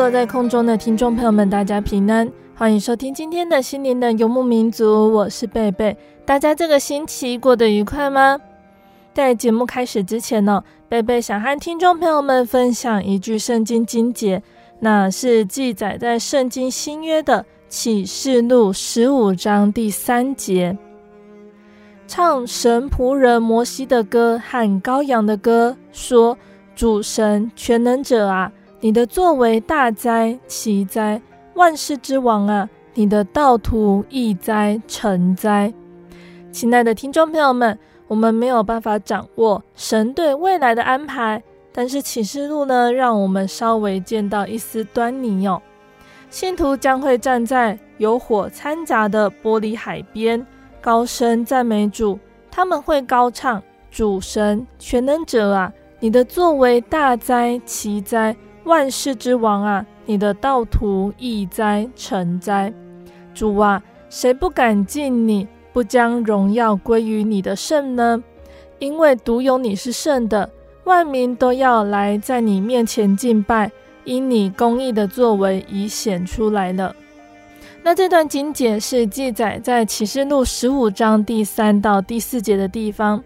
[0.00, 5.94] 所有在空中的听众朋友们，大家平安，欢迎收听今天的心灵的游牧民族，我是贝贝。
[6.24, 8.40] 大家这个星期过得愉快吗？
[9.12, 14.42] 在节目开始之前呢，贝贝想和听众朋友们分享一句圣经经节，
[14.78, 20.78] 那是记载在圣经新约的启示录十五章第三节，
[22.06, 26.38] 唱神仆人摩西的歌和羔羊的歌，说：
[26.74, 28.50] 主神全能者啊！
[28.82, 31.20] 你的作为大哉奇哉，
[31.52, 32.66] 万世之王啊！
[32.94, 35.70] 你的道途义哉诚哉。
[36.50, 37.78] 亲爱的听众朋友们，
[38.08, 45.60] 我们没有办法掌握神对未来的安排，但是启示录呢，让我们稍微见到一丝端倪哟。
[46.30, 50.46] 信徒将会站在有火掺杂的玻璃海边，
[50.80, 52.18] 高声赞美主。
[52.50, 55.70] 他们会高唱：主神全能者啊！
[55.98, 58.34] 你的作为大哉奇哉。
[58.70, 62.72] 万世之王啊，你的道途易哉诚哉，
[63.34, 68.22] 主啊，谁不敢敬你，不将荣耀归于你的圣呢？
[68.78, 70.48] 因为独有你是圣的，
[70.84, 73.72] 万民都要来在你面前敬拜，
[74.04, 76.94] 因你公义的作为已显出来了。
[77.82, 83.20] 那这段经节是记载在启示录十五章第三到第四节的地方。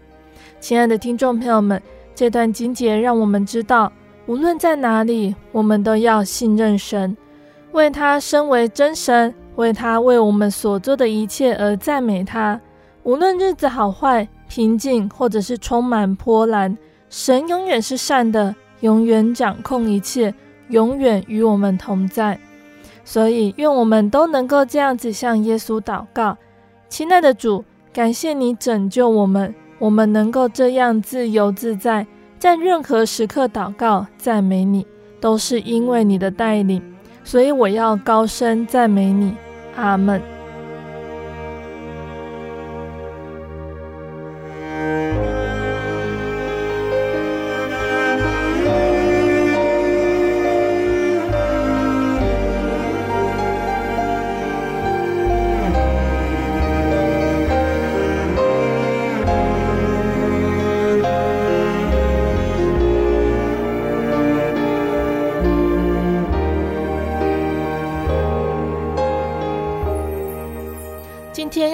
[0.59, 1.79] 亲爱的听众朋友们，
[2.15, 3.93] 这段经节让我们知道。
[4.27, 7.15] 无论在哪里，我们都要信任神，
[7.73, 12.59] 为他身为真神，为他为我们所做的一切而赞美他。
[13.03, 16.75] 无论日子好坏、平静，或者是充满波澜，
[17.07, 20.33] 神永远是善的，永远掌控一切，
[20.69, 22.39] 永远与我们同在。
[23.03, 26.35] 所以，愿我们都能够这样子向耶稣祷告：
[26.89, 32.07] 亲爱的主，感谢你拯救我们，我们能够这样自由自在。
[32.37, 34.85] 在任何时刻祷告赞美你，
[35.19, 36.81] 都是因为你的带领，
[37.23, 39.35] 所以我要高声赞美你。
[39.75, 40.34] 阿门。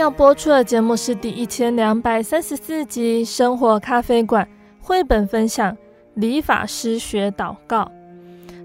[0.01, 4.44] 要播出的节目是第一千两百三十四集《生活咖啡馆》
[4.84, 5.72] 绘本分享
[6.16, 7.84] 《理发师学祷告》。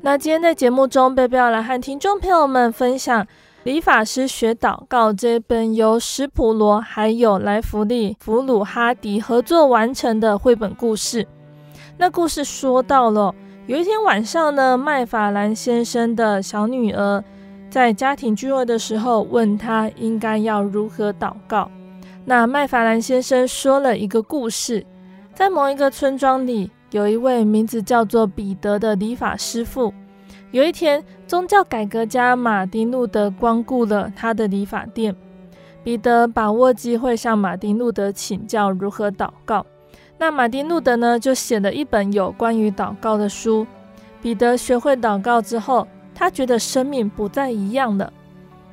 [0.01, 3.23] 那今天在节目中，贝贝要来和听众朋友们分享
[3.65, 11.29] 《理发师学祷告》这本由史普罗还有莱弗利·弗鲁哈迪合作完成的绘本故事。
[11.99, 13.34] 那故事说到了，
[13.66, 17.22] 有一天晚上呢，麦法兰先生的小女儿。
[17.68, 21.71] 在家庭聚会的时候，问他应该要如何祷告。
[22.24, 24.84] 那麦法兰先生说了一个故事，
[25.34, 29.92] 在某一个村庄里，有一位名字叫做彼得的理发师傅。
[30.53, 35.15] 有一天，宗教改革家马丁路德光顾了他的理发店。
[35.84, 39.65] 彼得把握机会向马丁路德请教如何祷告。
[40.19, 43.66] 那马丁路德呢，就写了一本有关于祷告的书。
[44.21, 45.86] 彼得学会祷告之后，
[46.18, 48.10] 他觉得生命不再一样了，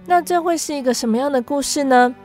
[0.05, 2.15] 那这会是一个什么样的故事呢？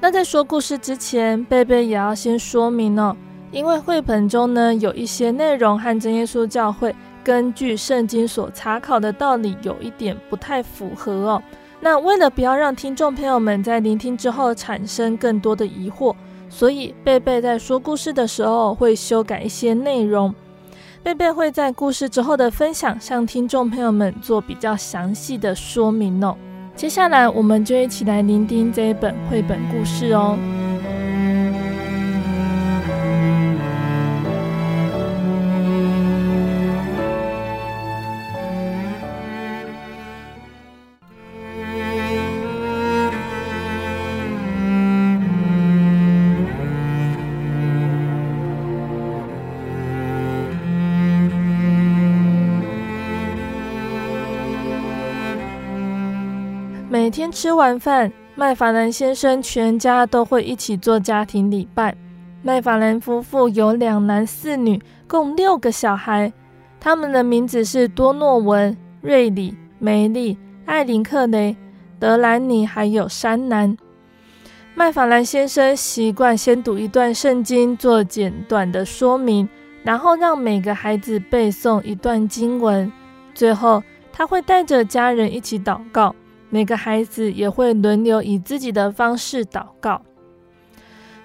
[0.00, 3.14] 那在说故事之前，贝贝也要先说明哦，
[3.52, 11.42] 因为绘本中呢有一些内容和真耶稣教会根据圣经所查考的道理有一点不太符合哦。
[11.78, 16.16] 那为了不要让听众朋友们在聆听之后产生更多的疑惑，
[16.48, 20.34] 所以贝贝在说故事的时候会修改一些内容。
[21.02, 26.36] 贝贝会在故事之后的分享向听众朋友们做比较详细的说明哦。
[26.76, 30.38] 接下来我们就一起来聆听这一本绘本故事哦。
[57.10, 61.92] 每天吃完饭，麦法兰先生全家都会一起做家庭礼拜。
[62.40, 66.32] 麦法兰夫妇有两男四女，共六个小孩。
[66.78, 71.56] 他们的名字是多诺文、瑞里、梅丽、艾林克雷、
[71.98, 73.76] 德兰尼，还有山南。
[74.76, 79.48] 麦法兰先生习惯先读一段圣经做简短的说明，
[79.82, 82.92] 然后让每个孩子背诵一段经文。
[83.34, 86.14] 最后，他会带着家人一起祷告。
[86.50, 90.02] 每个孩子也会轮流以自己的方式祷告。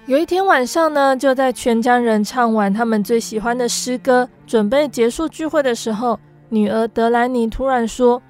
[0.06, 6.18] 有一天晚上呢，就在全家人唱完他们最喜欢的诗歌，准备结束聚会的时候，
[6.48, 8.22] 女儿德兰尼突然说：“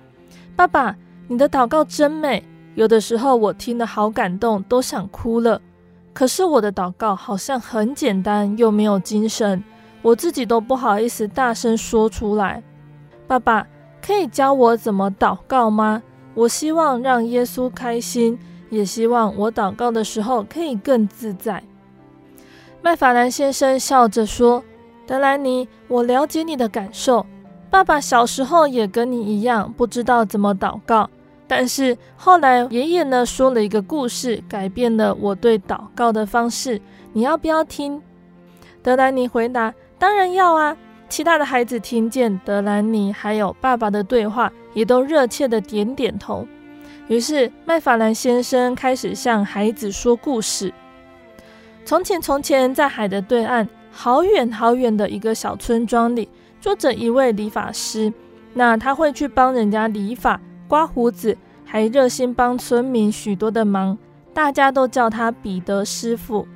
[0.56, 0.96] 爸爸，
[1.28, 2.42] 你的祷告真美，
[2.76, 5.60] 有的时候我听得好感动，都想哭了。
[6.14, 9.62] 可是我的祷告好像很简单，又没有精神，
[10.00, 12.62] 我自己都不好意思大声说出来。
[13.26, 13.66] 爸爸，
[14.00, 16.02] 可以教我怎么祷告吗？”
[16.36, 18.38] 我希望让耶稣开心，
[18.70, 21.60] 也希望我祷告的时候可以更自在。
[22.82, 24.62] 麦法兰先生笑着说
[25.08, 27.24] ：“德兰妮，我了解你的感受。
[27.70, 31.08] 爸爸小时候也跟你一样，不知道怎么祷告。
[31.48, 36.80] 但是后来爷爷呢说了一个故事，改变了我对祷告的方式。
[37.12, 38.00] 你要不要听？”
[38.84, 40.76] 德兰妮回答：“当然要啊。”
[41.08, 46.46] 其他的孩子听见德兰妮还有爸爸的对话，也都热切地点点头。
[47.08, 50.70] 于是麦法兰先生开始向孩子说故事。
[51.86, 56.28] 从前，从前，在海的对岸，好远好远的一个小村庄里，
[56.60, 58.12] 住着一位理发师。
[58.52, 60.38] 那他会去帮人家理发、
[60.68, 61.34] 刮胡子，
[61.64, 63.96] 还热心帮村民许多的忙。
[64.34, 66.46] 大家都叫他彼得师傅。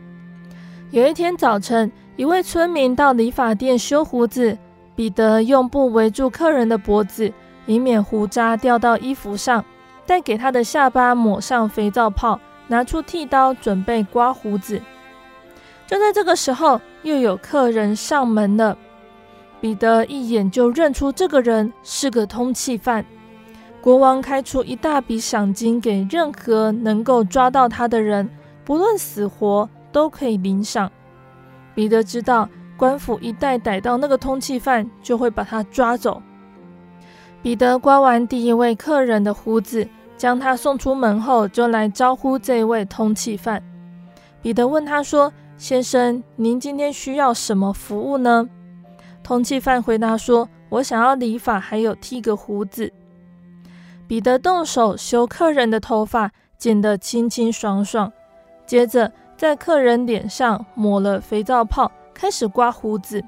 [0.90, 4.58] 有一天早晨，一位村民到理发店修胡子，
[4.94, 7.32] 彼得用布围住客人的脖子，
[7.70, 9.64] 以免胡渣掉到衣服上，
[10.04, 14.82] 再给他的下巴抹上肥皂泡，拿出剃刀准备刮胡子。
[15.86, 18.76] 就在这个时候，又有客人上门了。
[19.60, 23.04] 彼得一眼就认出这个人是个通缉犯，
[23.80, 28.28] 国王开出一大笔赏金给任何能够抓到他的人，
[28.64, 30.90] 不论死活都可以领赏。
[31.72, 36.20] 彼得知道，官府一旦逮到那个通缉犯，就会把他抓走。
[37.42, 43.62] 彼得刮完第一位客人的胡子，将他送出门后，就来招呼这位通气犯。
[44.42, 48.46] 彼得问他说：“先生，您今天需要什么服务呢？”
[49.24, 52.92] 通气犯回答说：“我想要理发，还有剃个胡子。”
[54.06, 58.12] 彼得动手修客人的头发，剪得清清爽爽，
[58.66, 63.24] 接着，在客人脸上抹了肥皂泡，开始刮胡子。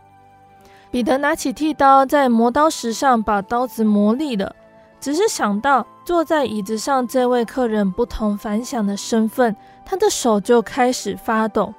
[0.93, 4.55] 彼得拿起剃刀，在磨刀石上把刀子磨利了。
[5.01, 9.57] 只是想到坐在椅子上这位客人不同凡响的身份，
[9.87, 11.73] 他的手就开始发抖。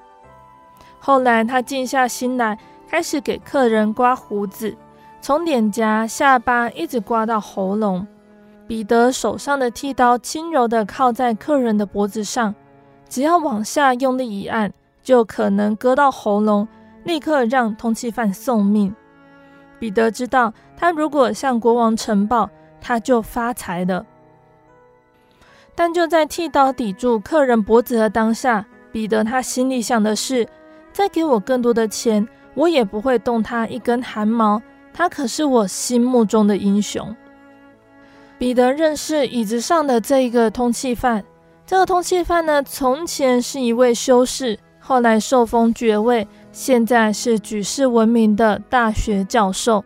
[0.98, 2.58] 后来他静下心来，
[2.89, 4.75] 开始给客人刮胡子，
[5.22, 8.08] 从脸颊、下巴一直刮到喉咙。
[8.65, 12.55] 彼得手上的剃刀轻柔地靠在客人的脖子上。
[13.08, 16.67] 只要往下用力一按，就可能割到喉咙，
[17.03, 18.93] 立刻让通缉犯送命。
[19.80, 22.50] 彼得知道，他如果向国王呈报，
[22.80, 24.06] 他就发财了。
[25.75, 30.48] 但就在剃刀抵住客人脖子的当下，彼得他心里想的是：
[30.92, 34.62] 再给我更多的钱，我也不会动他一根汗毛。
[34.94, 37.15] 他可是我心目中的英雄。
[38.38, 41.24] 彼得认识椅子上的这一个通缉犯。
[41.65, 49.83] 这个通缉犯呢，从前是一位修士，后来受封爵位，现在是举世闻名的大学教授。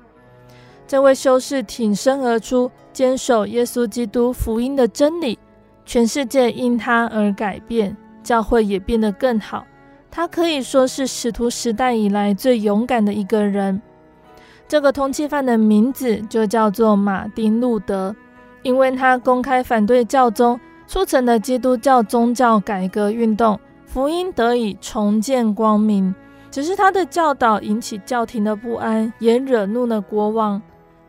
[0.85, 5.39] 这位修士挺身而出，坚守耶稣基督福音的真理，
[5.85, 9.65] 全世界因他而改变，教会也变得更好。
[10.11, 13.81] 他可以说是使徒时代以来最勇敢的一个人。
[14.67, 18.13] 这个通缉犯的名字就叫做马丁·路德，
[18.61, 26.13] 因为他公开反对教宗，促成了基督教宗教改革运动，福音得以重见光明。
[26.57, 30.59] 只是他的教导引起教廷的不安，也惹怒了国王。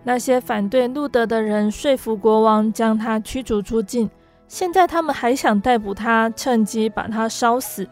[0.02, 4.10] 那些反对路德的人说服国王将他驱逐出境。
[4.46, 7.88] 现在他们还想逮捕他，趁机把他烧死。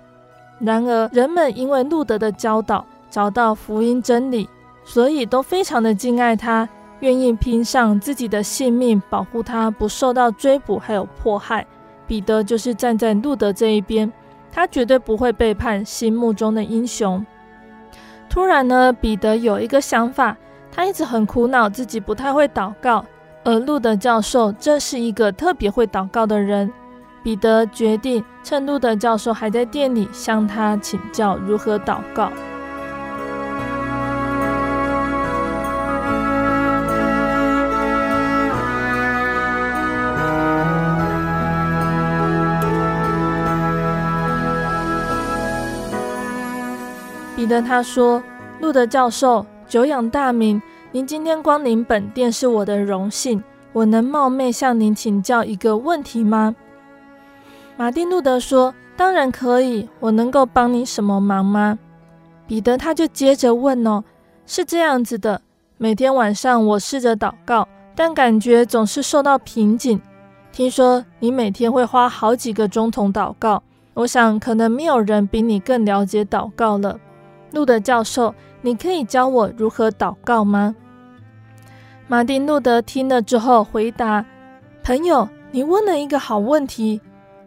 [0.58, 4.46] 然而，人们因为路德的教导找到福音真理，
[4.84, 6.68] 所以都非常的敬爱他，
[7.00, 11.66] 愿意拼上自己的性命保护他不受到追捕还有迫害。
[12.06, 14.12] 彼得就是站在路德这一边，
[14.52, 17.25] 他绝对不会背叛心目中的英雄。
[18.37, 20.37] 突然呢，彼得有一个想法，
[20.71, 23.02] 他一直很苦恼自己不太会祷告。
[23.45, 26.71] 而路德教授正是一个特别会祷告的人，
[27.23, 32.31] 彼得决定趁路德教授还在店里，向他请教如何祷告。
[47.46, 48.20] 彼得他说
[48.60, 50.60] ：“路德教授，久仰大名。”
[50.90, 53.40] 您今天光临本殿是我的荣幸，
[53.72, 56.56] 我能冒昧向您请教一个问题吗？
[57.76, 61.78] 马丁路德说：“当然可以，我能够帮你什么忙吗？”
[62.48, 64.02] 彼得他就接着问：“哦，
[64.44, 65.40] 是这样子的，
[65.78, 70.00] 每天晚上我试着祷告，但感觉总是受到瓶颈。
[70.50, 73.62] 听说你每天会花好几个钟头祷告，
[73.94, 76.98] 我想可能没有人比你更了解祷告了。
[77.52, 80.74] 路德教授，你可以教我如何祷告吗？”
[82.08, 84.24] 马丁·路德听了之后回答
[84.84, 87.00] ：“朋友，你问了一个好问题。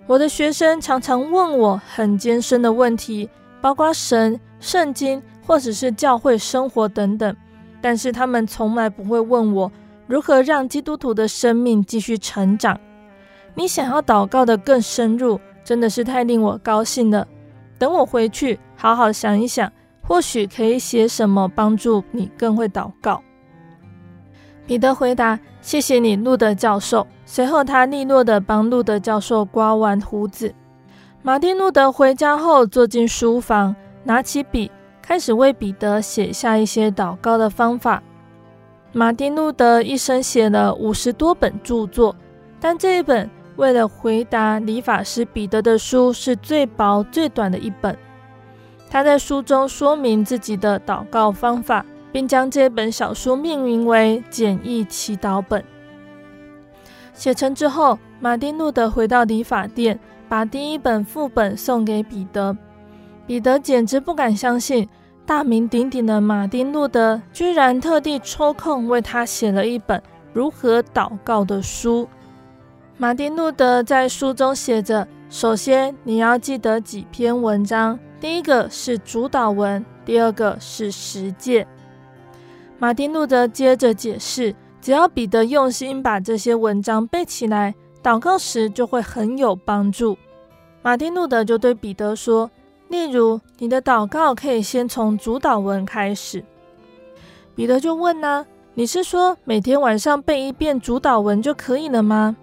[0.05, 3.29] 我的学生常常问我很艰深的问题，
[3.61, 7.35] 包括神、圣经或者是教会生活等等，
[7.79, 9.71] 但是他们从来不会问我
[10.07, 12.79] 如何让基督徒的生命继续成长。
[13.53, 17.27] 你想要祷告的更深入，真的是太令我高兴了。
[17.77, 19.71] 等我回去好好想一想，
[20.09, 23.21] 或许可以写什么帮助你更会祷告。”
[24.65, 30.53] 彼得回答：“谢谢你，路德教授。”随后，他利落地帮路德教授刮完胡子。
[31.21, 38.01] 马丁·路德回家后，坐进书房，拿起笔，开始为彼得写下一些祷告的方法。
[38.91, 42.15] 马丁·路德一生写了五十多本著作，
[42.59, 47.95] 但这一本为了回答理发师彼得的书是最薄、最短的一本。
[48.89, 51.85] 他在书中说明自己的祷告方法。
[52.11, 55.61] 并将这本小书命名为《简易祈祷本》。
[57.13, 62.55] 写成之后，马丁路德回到理发店，把第一本副本送给彼得。
[63.27, 64.87] 彼得简直不敢相信，
[65.25, 70.01] 大名鼎鼎的马丁路德居然特地抽空为他写了一本
[70.33, 72.07] 如何祷告的书。
[72.97, 81.65] 马丁路德在书中写着：“首先，你要记得几篇文章，第一个是主祷文，第二个是十诫。”
[82.77, 90.17] 马丁路德接着解释：只要彼得用心把这些文章背起来，祷告时就会很有帮助。
[90.81, 92.49] 马丁路德就对彼得说
[92.87, 96.43] ：“例如，你的祷告可以先从主祷文开始。”
[97.53, 102.37] 彼得就问呢：“你是说每天晚上背一遍主祷文就可以了吗？”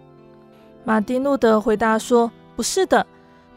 [0.85, 3.07] 马丁路德回答说：“不是的，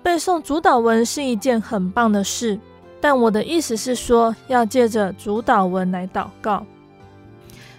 [0.03, 2.59] 背诵主祷文是一件很棒的事。”
[3.01, 6.65] 但我的意思是说，要借着主祷文来祷告。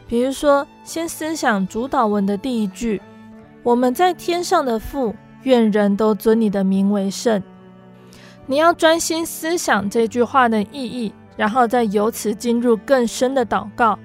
[0.08, 3.00] 比如说，先思想主祷文的第一句
[3.62, 7.42] ：“我们在天上的父，愿人都尊你的名为圣。”
[8.46, 13.98] 你要专心思想这句话的意义，然后再由此进入更深的祷告。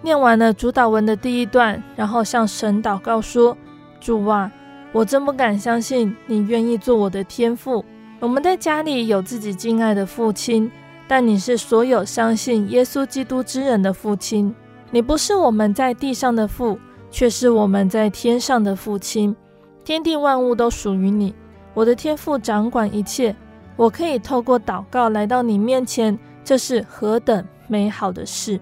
[0.00, 3.56] 念完了主祷文的第一段，然后向神祷告说
[4.00, 4.50] ：“主啊，
[4.96, 7.84] 我真不敢相信你愿意做我的天父。”
[8.18, 10.72] 我们在家里有自己敬爱的父亲，
[11.06, 14.54] 但你是所有相信耶稣基督之人的父亲。
[14.90, 16.78] 你不是我们在地上的父，
[17.10, 19.36] 却是我们在天上的父亲。
[19.84, 21.34] 天地万物都属于你，
[21.74, 23.36] 我的天父掌管一切。
[23.76, 28.58] 我可以透过祷告来到你面前，这是何等美好的事！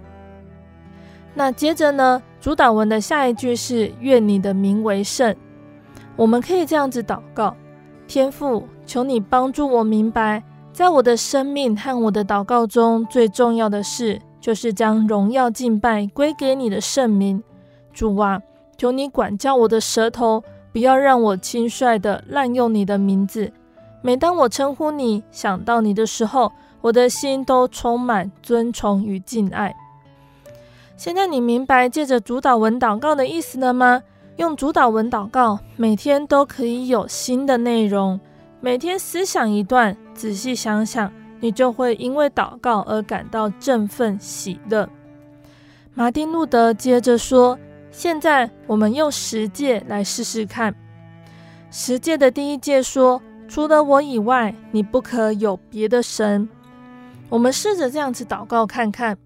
[1.33, 2.21] 那接着呢？
[2.41, 5.35] 主祷文的下一句是“愿你的名为圣”。
[6.17, 7.57] 我们可以这样子祷告。
[8.07, 10.43] 天父，求你帮助我明白，
[10.73, 17.43] 在我的生命和我的祷告中，最重要的事就是将荣耀敬拜归给你的圣名。
[17.93, 18.41] 主啊，
[18.77, 23.53] 求你管教我的舌头，不要让我轻率地滥用你的名字。
[24.03, 26.53] 每当我称呼你、想到你的时候，
[26.83, 29.75] 我的心都充满尊崇与敬爱。
[30.97, 34.03] 现在你明白借着主祷文祷告的意思了吗？
[34.37, 38.19] 用主祷文祷告，每天都可以有新的内容。
[38.61, 44.89] 每天思想一段，仔细想想，你就会因为祷告而感到振奋喜乐。
[45.95, 47.57] 马丁路德接着说
[47.93, 50.75] ：“现在我们用十诫来试试看。
[51.71, 56.49] 十诫的第一诫说，除了我以外，你不可有别的神。
[57.29, 59.17] 我们试着这样子祷告看看。”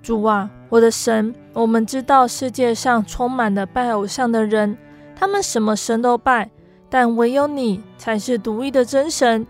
[0.00, 4.76] 主啊，我的神，我们知道世界上充满了拜偶像的人，
[5.14, 6.50] 他们什么神都拜，
[6.88, 9.46] 但唯有你才是独一的真神。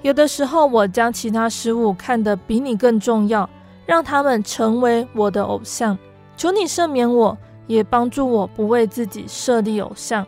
[0.00, 3.48] 有的时候，我将其他事物看得比你更重要，
[3.84, 5.96] 让他们成为我的偶像。
[6.36, 10.26] 求你赦免我，也帮助我不为自己设立偶像。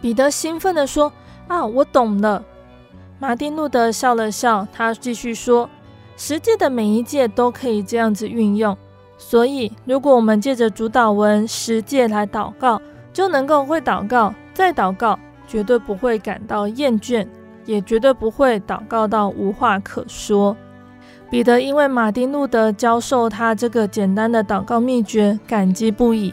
[0.00, 1.12] 彼得兴奋地说
[1.48, 2.42] ：“啊，我懂了。”
[3.18, 5.68] 马丁路德笑了笑，他继续说。
[6.16, 8.76] 十诫的每一届都可以这样子运用，
[9.18, 12.80] 所以如果我们借着主祷文十诫来祷告，
[13.12, 17.26] 就能够会祷告，再祷告，绝对不会感到厌倦，
[17.66, 20.56] 也绝对不会祷告到无话可说。
[21.28, 26.32] 彼得因为马丁路德教授他这个简单的祷告秘诀，感激不已。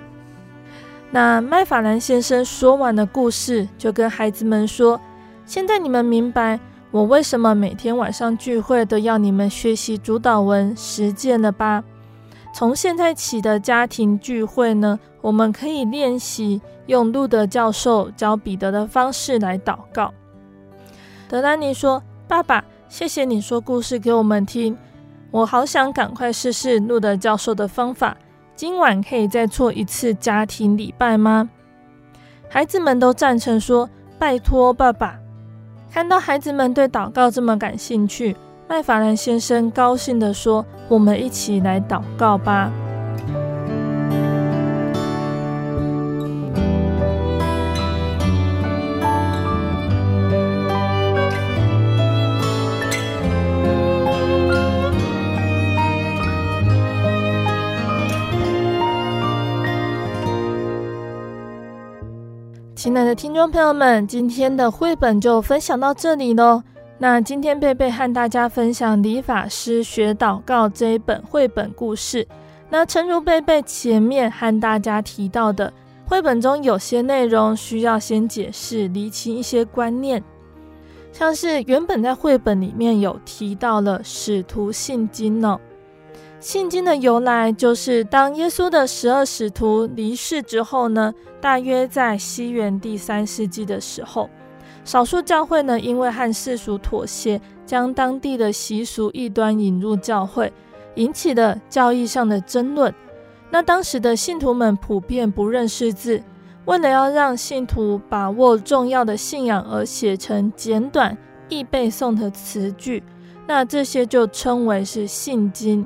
[1.11, 5.01] 那麦法兰先生说完了故事，就跟孩子们说
[5.45, 6.59] ：“现在你们明白。”
[6.91, 11.83] 我为什么每天晚上聚会都要你们学习主祷文实践了吧？
[12.55, 20.13] 从现在起的家庭聚会呢，我们可以练习用路德教授教彼得的方式来祷告。
[21.27, 24.77] 德兰尼说：“爸爸，谢谢你说故事给我们听，
[25.31, 28.15] 我好想赶快试试路德教授的方法。
[28.55, 31.49] 今晚可以再做一次家庭礼拜吗？”
[32.47, 35.19] 孩子们都赞成说：“拜托，爸爸。”
[35.91, 38.33] 看到孩子们对祷告这么感兴趣，
[38.67, 42.71] 麦法兰先生高兴地说：“我们一起来祷告吧。”
[62.75, 66.63] 亲爱的听众朋友们，今天的绘本就分享到这里喽。
[66.97, 72.25] 那今天贝贝和大家分享《理发师学祷告》这一本绘本故事。
[72.69, 75.71] 那诚如贝贝前面和大家提到的，
[76.05, 80.23] 绘本中有些内容需要先解释、厘清一些观念，
[81.11, 85.59] 像是原本在绘本里面有提到了使徒信经哦。
[86.39, 94.29] 信经的由来，就是当耶稣的十二使徒离世之后呢，大约在西元第三世纪的时候，
[94.85, 100.53] 少数教会呢，因为和世俗妥协，将当地的习俗异端引入教会，
[100.93, 102.93] 引起了教义上的争论。
[103.49, 106.21] 那当时的信徒们普遍不认识字，
[106.65, 111.17] 为了要让信徒把握重要的信仰，而写成简短
[111.49, 113.01] 易背诵的词句，
[113.47, 115.85] 那这些就称为是信经。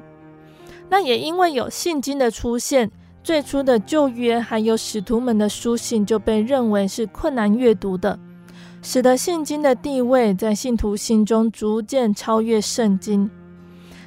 [0.90, 2.92] 那也因为有信经的出现，
[3.24, 8.20] 最初的旧约还有使徒们的书信就被认为是困难阅读的，
[8.82, 13.30] 使得信经的地位在信徒心中逐渐超越圣经。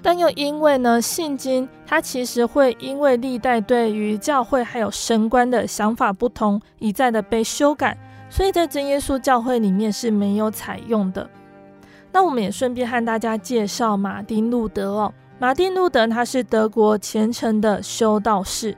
[0.05, 7.97] 但又因为呢，信经它其实会因为历代对于教会还有神官的想法不同，一再的被修改，
[8.29, 11.31] 所以在真耶稣教会里面是没有采用的。
[12.11, 15.15] 那我们也顺便和大家介绍马丁路德哦。
[15.39, 18.77] 马丁路德他是德国虔诚的修道士，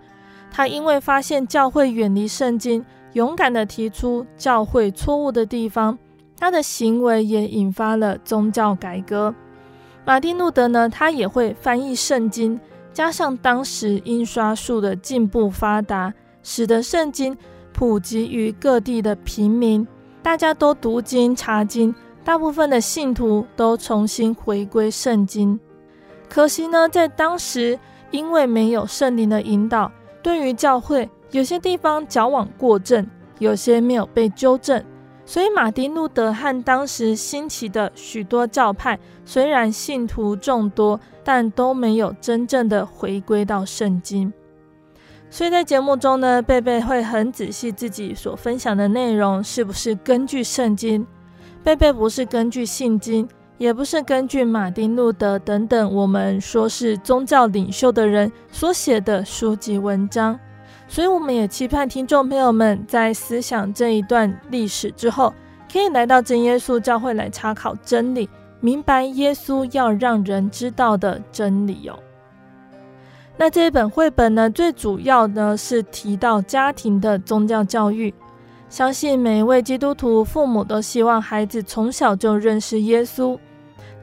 [0.51, 5.99] 他因为发现教会远离圣经，勇敢地提出教会错误的地方，
[6.39, 9.35] 他的行为也引发了宗教改革。
[10.05, 12.61] 马丁路德呢，他也会翻译圣经，
[12.93, 17.37] 加上当时印刷术的进步发达，使得圣经
[17.73, 19.87] 普及于各地的平民，
[20.23, 25.59] 大家都读经查经，大部分的信徒都重新回归圣经。
[26.29, 27.79] 可惜呢，在当时，
[28.11, 29.91] 因为没有圣灵的引导，
[30.23, 33.05] 对于教会有些地方矫枉过正，
[33.41, 34.81] 有些没有被纠正，
[35.27, 44.33] 所以马丁路德和当时兴起的许多教派，虽然信徒众多，但都没有真正的回归到圣经。
[45.29, 51.05] 所以在节目中呢，贝贝会很仔细自己所分享的内容是不是根据圣经，
[51.65, 53.29] 贝贝不是根据信经。
[53.57, 60.39] 也不是根据马丁路德等等我们说是宗教领袖的人所写的书籍文章，
[60.87, 65.33] 所以我们也期盼听众朋友们在思想这一段历史之后，
[65.73, 68.29] 可以来到真耶稣教会来查考真理，
[68.61, 71.99] 明白耶稣要让人知道的真理哦。
[73.37, 78.15] 那这一本绘本呢，最主要呢是提到家庭的宗教教育。
[78.69, 83.39] 相信每一位基督徒父母都希望孩子从小就认识耶稣，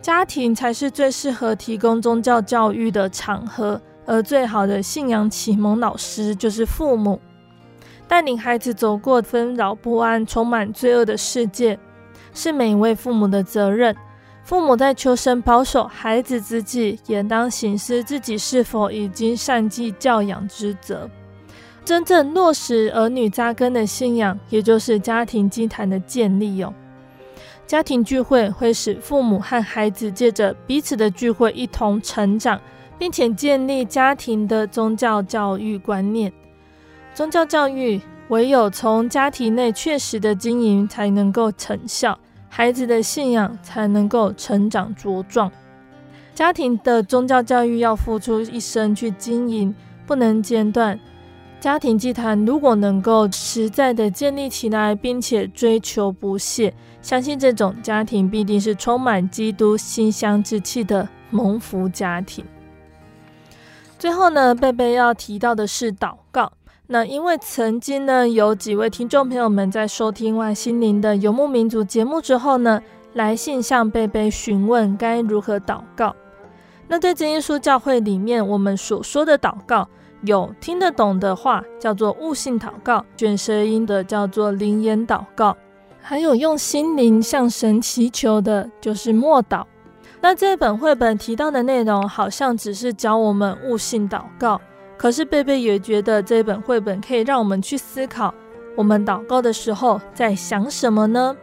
[0.02, 7.20] 家庭才是最适合提供宗教教育的场合，而最好的信仰启蒙老师就是父母，
[8.08, 11.78] 带领孩子走过纷扰不安、充满罪恶的世界，
[12.34, 13.96] 是每一位父母的责任。
[14.44, 21.10] 父母在求神保守孩子之际，也当省思自己是否已经善尽教养之责。
[21.86, 26.74] 真正落实儿女扎根的信仰，也就是家庭祭坛的建立哦。
[27.68, 32.60] 家庭聚会会使父母和孩子借着彼此的聚会一同成长，
[33.02, 36.32] 并且建立家庭的宗教教育观念。
[37.16, 45.52] 宗教教育唯有从家庭内确实的经营，才能够成效，孩子的信仰才能够成长茁壮。
[46.36, 49.74] 家庭的宗教教育要付出一生去经营，
[50.06, 51.00] 不能间断。
[51.60, 62.46] 家庭祭坛如果能够实在的建立起来，并且追求不懈，相信这种家庭必定是充满基督馨香之气的蒙福家庭。
[64.02, 66.52] 最后呢，贝贝要提到的是祷告。
[66.88, 72.82] 那因为曾经呢，有几位听众朋友们在收听完心灵的游牧民族节目之后呢，
[73.14, 76.16] 来信向贝贝询问该如何祷告。
[76.88, 79.88] 那在真耶稣教会里面，我们所说的祷告。
[80.24, 85.54] 有听得懂的话，叫做悟性祷告；卷舌音的叫做灵言祷告；
[86.02, 89.64] 还有用心灵向神祈求的，就是默祷。
[90.22, 94.62] 那这本绘本提到的内容，好像只是教我们悟性祷告。
[94.98, 98.34] 可是贝贝也觉得这本绘本可以让我们去思考，
[98.78, 101.36] 我们祷告的时候在想什么呢？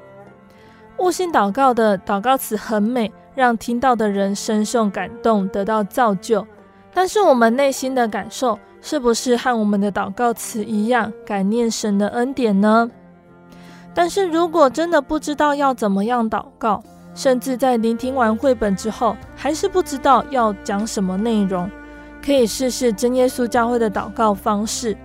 [0.98, 6.46] 悟性祷告的祷告词很美，让听到的人深受感动，得到造就。
[6.94, 8.58] 但是我们内心的感受。
[8.80, 12.88] 是不是和我们的祷告词一样，感念神的恩典呢？
[13.92, 16.80] 但是如果真的不知道要怎么样祷告，
[17.18, 21.68] 甚至在聆听完绘本之后，还是不知道要讲什么内容，
[22.24, 24.96] 可以试试真耶稣教会的祷告方式。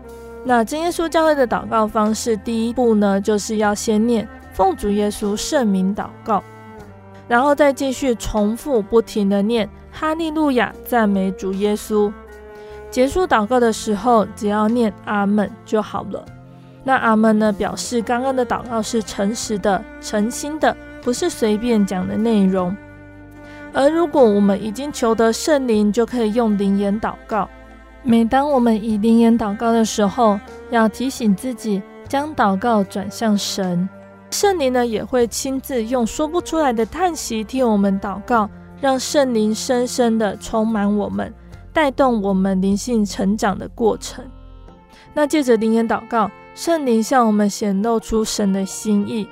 [0.46, 6.44] 那真耶稣教会的祷告方式，第一步呢，就是要先念奉主耶稣圣名祷告，
[7.28, 12.14] 然后再继续重复不停的念哈利路亚，赞美主耶稣。
[12.92, 16.24] 结束祷告的时候，只要念阿门就好了。
[16.84, 22.76] 那阿门呢，表示刚刚的祷告是诚实的、诚心的，不是随便讲的内容。
[23.74, 27.50] 而如果我们已经求得圣灵，就可以用灵言祷告。
[28.04, 30.40] 每当我们以灵言祷告的时候，
[30.70, 33.88] 要提醒自己将祷告转向神，
[34.30, 41.34] 圣灵呢也会亲自用说不出来的叹息替我们祷告，让圣灵深深的充满我们。
[41.72, 44.24] 带动我们灵性成长的过程。
[45.16, 49.28] 那借着灵言祷告，圣灵向我们显露出神的心意。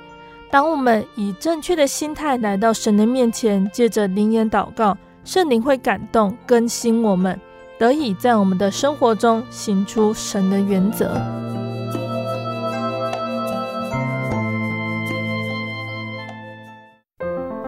[0.52, 7.40] 当我们以正确的心态来到神的面前，借着灵言祷告，圣灵会感动更新我们，
[7.78, 11.18] 得以在我们的生活中行出神的原则。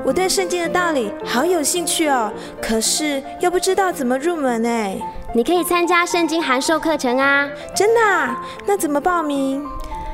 [0.04, 4.98] 我对圣经的道理好有兴趣哦，可是又不知道怎么入门哎。
[5.34, 7.48] 你可以参加圣经函授课程啊！
[7.74, 8.44] 真的啊？
[8.66, 9.66] 那怎么报名？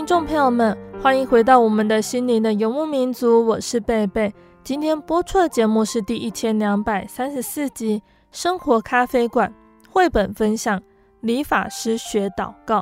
[0.00, 4.32] 听众朋友们，欢迎回到我们的心灵的游牧民族，我是贝贝。
[4.64, 7.98] 今天播出的节目是第一千两百三十四集
[8.32, 9.50] 《生活咖啡馆》
[9.90, 10.80] 绘本分享
[11.20, 12.78] 《理发师学祷告》。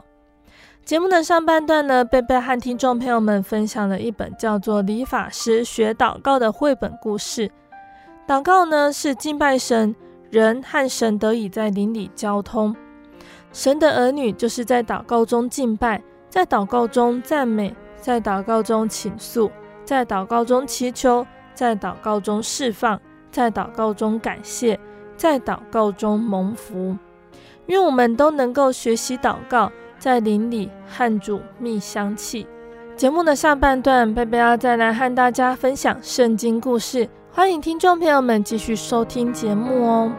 [0.85, 7.50] 节目的上半段呢，贝贝和听众朋友们分享了一本叫做《理法师学祷告》的绘本故事。
[8.28, 9.92] 祷告呢，是敬拜神，
[10.31, 12.76] 人和神得以在灵里交通。
[13.52, 19.50] 神的儿女就是在祷告中敬拜，在祷告中赞美，在祷告中倾诉，
[19.84, 24.78] 在祷告中祈求，在祷告中释放，在祷告中感谢，
[25.16, 26.96] 在祷告中蒙福。
[27.66, 29.70] 愿我们都能够学习祷告。
[29.98, 32.46] 在灵里和主觅香气。
[32.94, 40.12] 节目的下半段，贝贝要再来和大家分享圣经故事，欢迎听众朋友们继续收听节目哦。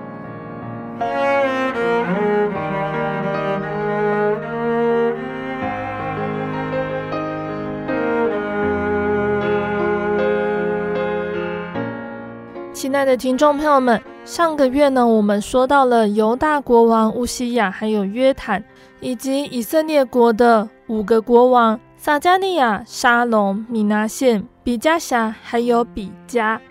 [12.79, 18.63] 亲爱的听众朋友们，上个月呢，我们说到了犹大国王乌西亚，还有约坦。
[19.01, 26.61] 以及以色列国的五个国王撒迦利亚、沙龙、米拿现、比加辖，还有比加。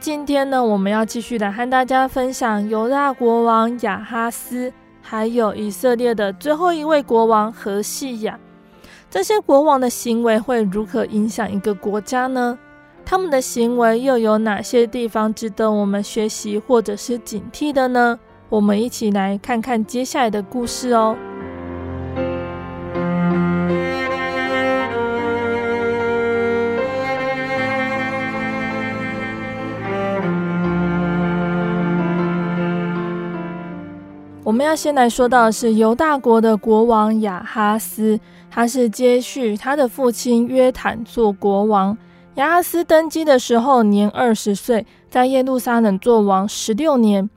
[0.00, 8.38] 今天呢，我们要继续来和大家分享犹大国王亚哈斯，还有以色列的最后一位国王何西亚。
[9.10, 12.58] 这些国王的行为会如何影响一个国家呢？
[13.04, 18.18] 他们的行为又有哪些地方值得我们学习或者是警惕的呢？
[18.48, 21.16] 我们一起来看看接下来的故事哦。
[34.44, 38.18] 我们要先来说到的是犹大国的国王亚哈斯，
[38.50, 41.96] 他是接续他的父亲约坦做国王。
[42.36, 47.28] 亚哈斯登基的时候年二十岁，在耶路撒冷做王十六年。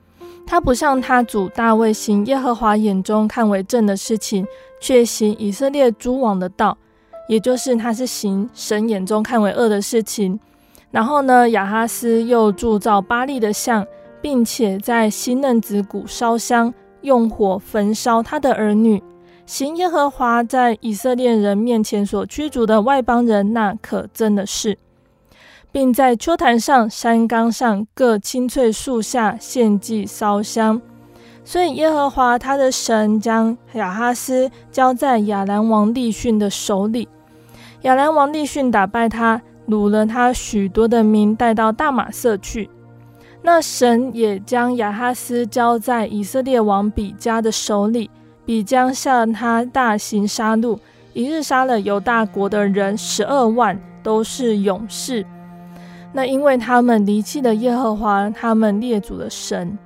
[0.46, 4.46] 他不像他祖大卫行耶和华眼中看为正的事情，
[4.80, 6.78] 却行以色列诸王的道，
[7.28, 10.38] 也就是他是行神眼中看为恶的事情。
[10.90, 13.86] 然后呢，亚哈斯又铸造巴力的像，
[14.22, 16.72] 并且在西嫩子谷烧香。
[17.02, 19.00] 用火焚烧他的儿女，
[19.44, 24.76] 行耶和华在以色列人面前所驱逐的外邦人那可憎的事，
[25.76, 30.80] 并在丘坛上、山冈上各青翠树下献祭烧香。
[31.44, 37.06] 所以耶和华他的神将亚哈斯交在亚兰王利逊的手里，
[37.82, 42.70] 亚兰王利逊打败他，掳了他许多的民，带到大马色去。
[43.42, 48.10] 那神也将亚哈斯交在以色列王比加的手里，
[48.46, 50.78] 比加向他大行杀戮，
[51.12, 55.22] 一日杀了犹大国的人十二万，都是勇士。
[56.16, 59.76] 那因为他们离弃了耶和华他们列祖的神。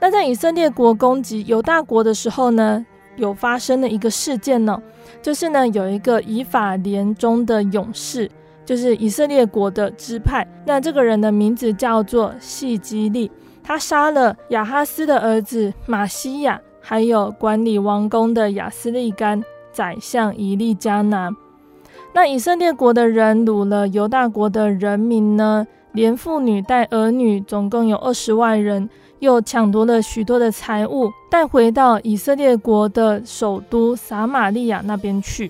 [0.00, 4.82] 那在以色列国攻击犹大国的时候呢，有发生了一个事件呢，
[5.22, 8.28] 就是呢有一个以法莲中的勇士。
[8.66, 13.30] 就是以色列国的支派，那这个人的名字叫做细基利，
[13.62, 21.34] 他杀了亚哈斯的儿子玛西亚，还有管理王宫的亚斯利干、宰相以利加南。
[22.20, 35.48] 那以色列国的人掳了犹大国的人民呢，连妇女带儿女，总共有二十万人，又抢夺了许多的财物，带回到以色列国的首都撒玛利亚那边去。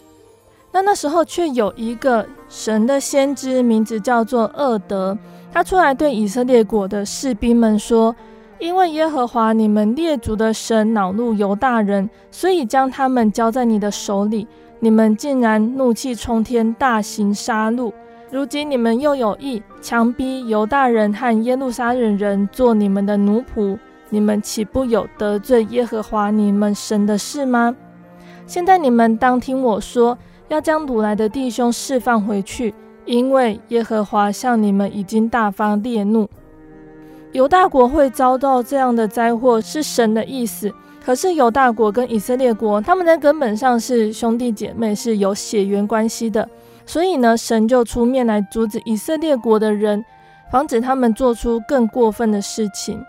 [0.70, 5.16] 那那时候却有一个神的先知，名字叫做厄德，
[5.50, 8.14] 他出来对以色列国的士兵们说
[8.60, 14.46] ：“因为耶和华你们列祖的神恼怒犹大人，所以将他们交在你的手里。
[14.80, 17.92] 你们竟然怒气冲天，大行杀戮。
[18.30, 23.78] 如今你们又有意强逼犹大人和耶路撒冷人做你们的奴仆，
[24.10, 27.74] 你们岂不有得罪耶和华你们神的事吗？
[28.46, 30.16] 现在你们当听我说。”
[30.48, 36.26] 要将掳来的弟兄释放回去，因为耶和华向你们已经大发烈怒。
[37.32, 40.72] 犹大国会遭到这样的灾祸是神的意思，
[41.08, 46.46] 可是犹大国跟以色列国他们在根本上是兄弟姐妹，是有血缘关系的，
[46.84, 50.04] 所以呢，神就出面来阻止以色列国的人，
[50.52, 53.02] 防止他们做出更过分的事情。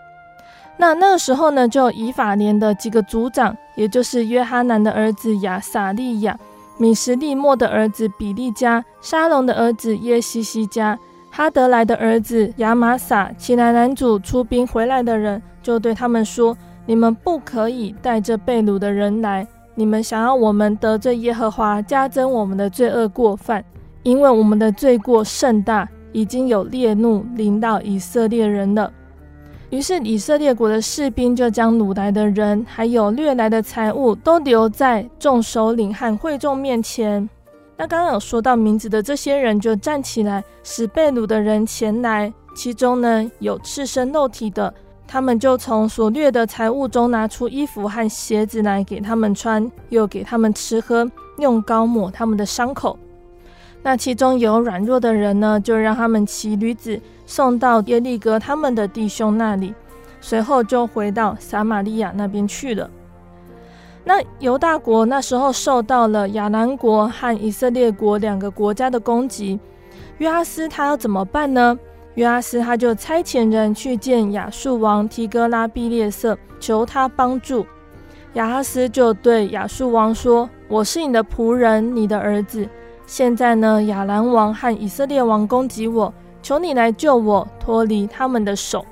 [0.78, 6.34] 那那个时候呢，就以法莲的几个族长，也就是约哈南的儿子亚撒利雅。
[6.78, 10.98] 米什利莫的儿子比利加，沙龙的儿子耶西西加，
[11.30, 16.56] 哈德莱的儿子亚玛撒，起来拦阻出兵回来的人，就对他们说
[16.90, 19.46] ：“你们不可以带着被掳的人来。
[19.76, 23.64] 你们想要我们得罪耶和华，加增我们的罪恶过犯，
[24.02, 28.92] 因为我们的罪过甚大，已经有烈怒临到以色列人了。”
[29.70, 37.30] 于是以色列国的士兵就将掳来的人，还有掠来的财物，都留在众首领和会众面前。
[37.76, 42.34] 那刚刚有说到名字的这些人，就站起来，使被掳的人前来。
[42.52, 44.74] 其中呢，有赤身露体的，
[45.12, 52.96] 他们就从所掠的财物中拿出衣服和鞋子来给他们穿，又给他们吃喝，用膏抹他们的伤口。
[53.82, 59.74] 那其中有软弱的人呢，就让他们骑驴子送到耶利哥他们的弟兄那里，
[60.20, 62.88] 随后就回到撒玛利亚那边去了。
[64.04, 69.58] 那犹大国那时候受到了亚兰国和以色列国两个国家的攻击，
[70.18, 71.76] 约阿斯他要怎么办呢？
[72.14, 77.64] 约阿斯他就差遣人去见亚述王提哥拉毕列色，求他帮助。
[78.34, 82.68] 亚哈斯就对亚述王说：“我是你的仆人，你的儿子。”
[83.06, 88.84] 现在呢，亚兰王和以色列王攻击我，求你来救我，脱离他们的手。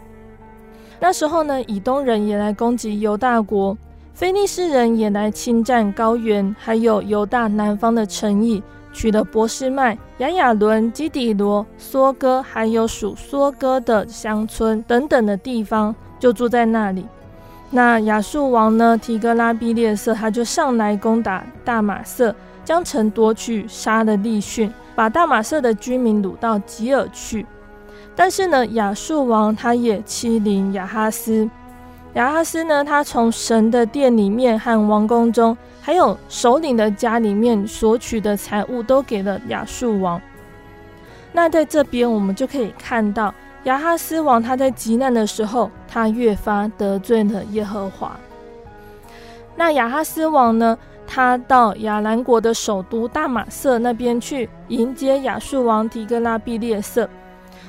[0.98, 3.78] 那时候呢，以东人也来攻击犹大国，
[4.12, 8.60] 菲利士人也来侵占高原，还有犹大南方的城邑，
[8.92, 17.06] 取了伯示麦、亚雅仑、基底罗、梭哥，还有属梭哥的乡村等等的地方，就住在那里。
[17.70, 22.34] 那亚述王呢，提哥拉毕列色，他就上来攻打大马色。
[22.64, 27.46] 将城夺取，杀了利汛，把大马色的居民掳到吉尔去。
[28.14, 31.48] 但是呢，亚述王他也欺凌亚哈斯。
[32.14, 40.20] 亚哈斯呢，他从神的殿里面和王宫中，还有首领的家里面所取的财物，都给了亚述王。
[41.32, 43.32] 那在这边，我们就可以看到
[43.64, 48.18] 亚哈斯王他在极难的时候，他越发得罪了耶和华。
[49.54, 57.08] 那亚哈斯王呢，他到亚兰国的首都大马色那边去迎接亚述王提格拉毕列色。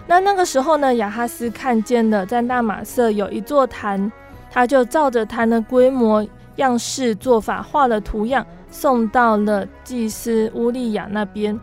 [0.08, 4.12] 那那个时候呢，亚哈斯看见了在大马色有一座坛，
[4.52, 11.60] 他就照着坛的规模、样式、做法画了图样，送到了祭司乌利亚那边。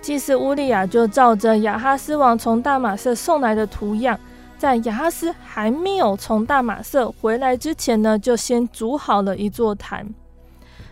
[0.00, 4.18] 祭司乌利亚就照着亚哈斯王从大马色送来的图样，
[4.56, 10.06] 在亚哈斯还没有从大马色回来之前呢，就先筑好了一座坛。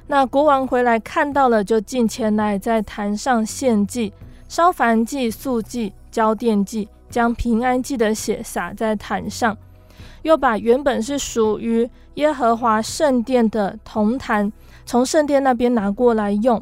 [0.07, 4.13] 那国王回来看到了，就进前来，在坛上献祭，
[4.49, 9.57] 烧燔祭、素祭、交奠祭，将平安祭的血洒在坛上，
[10.25, 14.53] 又把原本是属于耶和华圣殿的铜坛，
[14.85, 16.61] 从圣殿那边拿过来用。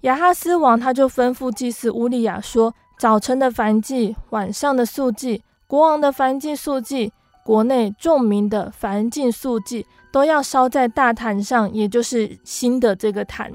[0.00, 7.12] 亚哈斯王他就吩咐祭司乌利亚说：早晨的燔祭，晚上的素祭，国王的燔祭、素祭，
[7.44, 9.86] 国内众民的燔祭、素祭。
[10.10, 13.52] 都要烧在大坛上，也就是新的这个坛。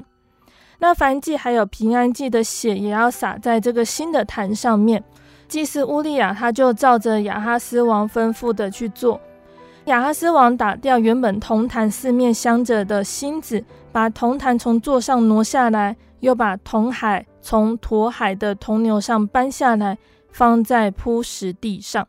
[0.77, 5.03] 那燔祭还有平安祭的血，也要洒在这个新的坛上面。
[5.53, 9.21] 祭司乌利亚他就照着亚哈斯王吩咐的去做。
[9.85, 19.95] 亚哈斯王打掉原本铜坛四面镶着的芯子，把铜坛从座上挪下来，又把铜海从驮海的铜牛上搬下来，
[20.31, 22.07] 放在铺石地上。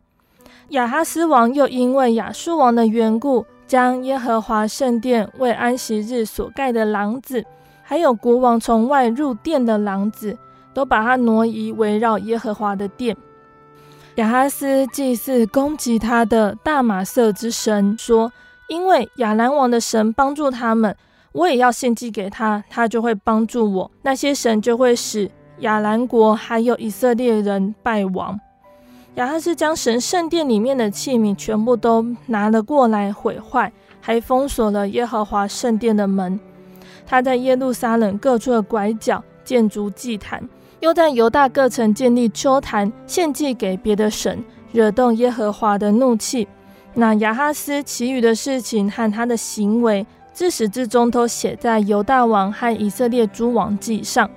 [0.71, 3.45] 亚哈斯王又因为亚述王的缘故。
[3.67, 7.43] 将耶和华圣殿为安息日所盖的廊子，
[7.83, 10.37] 还有国王从外入殿的廊子，
[10.75, 13.17] 都把它挪移围绕耶和华的殿。
[14.17, 18.33] 亚哈斯祭祀攻击他的大马色之神，说
[18.69, 20.97] ：“因为亚兰王的神帮助他们，
[21.33, 23.91] 我也要献祭给他，他就会帮助我。
[24.03, 28.39] 那些神就会使亚兰国还有以色列人败亡。”
[29.17, 36.39] 亚哈斯将神圣殿里面的器皿全部都拿了过来毁坏，还封锁了耶和华圣殿的门。
[37.05, 40.49] 他在耶路撒冷各处的拐角建筑祭坛，
[40.85, 46.47] 又在犹大各城建立丘坛，献祭给别的神，惹动耶和华的怒气。
[46.93, 54.29] 那亚哈斯其余的事情和他的行为，自始至终都写在犹大王和以色列诸王记上。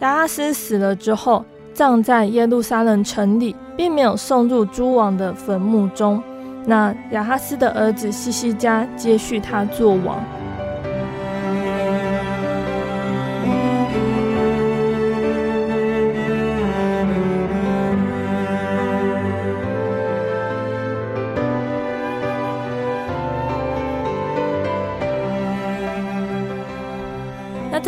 [0.00, 6.22] 亚哈斯死了之后，葬在耶路撒冷城里，并没有送入诸王的坟墓中。
[6.66, 10.22] 那亚哈斯的儿子希西家接续他做王。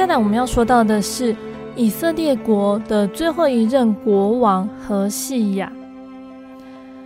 [0.09, 1.37] 来，我们要说到的是。
[1.77, 5.71] 以色列国的最后一任国王何西亚，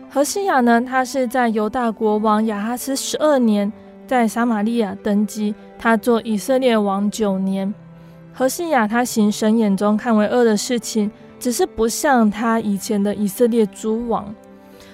[0.09, 0.81] 何西亚呢？
[0.81, 3.71] 他是在犹大国王亚哈斯十二年，
[4.07, 7.75] 在撒玛利亚登基，他做以色列王九年。
[8.33, 14.35] 何西亚他行神眼中看为恶的事情，只是不像他以前的以色列诸王。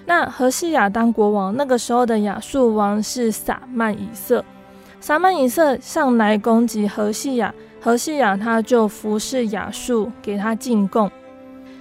[0.07, 4.45] 那何西亚当国王，那个时候的亚述王是撒曼以色。
[4.99, 11.11] 撒曼以色上来攻击何西亚，何西亚他就服侍亚述，给他进贡。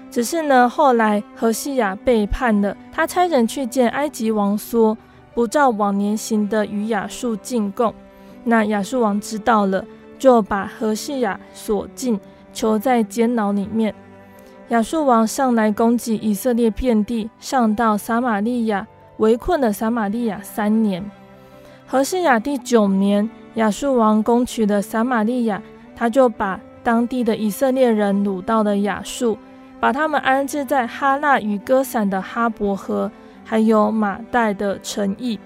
[0.09, 4.97] 只是呢，后来何西亚背叛了，他差人去见埃及王说，
[5.33, 7.93] 不照往年行的与亚述进贡。
[8.43, 9.83] 那亚述王知道了，
[10.17, 12.19] 就把何西亚锁禁，
[12.53, 13.93] 囚在监牢里面。
[14.69, 18.87] 亚述王上来攻击以色列遍地，上到撒玛利亚，
[19.17, 21.03] 围困了撒玛利亚三年。
[21.85, 25.61] 何西亚第九年，亚述王攻取了撒玛利亚，
[25.99, 29.35] 他就把当地的以色列人掳到了亚述，
[29.79, 33.11] 把他们安置在哈纳与歌散的哈伯河，
[33.43, 35.39] 还有马代的城邑。